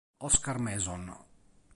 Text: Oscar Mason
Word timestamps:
Oscar 0.27 0.55
Mason 0.67 1.05